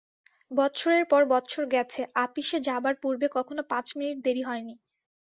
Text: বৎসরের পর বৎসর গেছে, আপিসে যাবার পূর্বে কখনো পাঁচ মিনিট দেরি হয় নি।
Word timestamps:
বৎসরের 0.51 1.05
পর 1.05 1.21
বৎসর 1.31 1.63
গেছে, 1.73 2.01
আপিসে 2.23 2.57
যাবার 2.67 2.95
পূর্বে 3.01 3.27
কখনো 3.37 3.61
পাঁচ 3.71 3.87
মিনিট 3.97 4.17
দেরি 4.25 4.43
হয় 4.43 4.63
নি। 4.63 4.73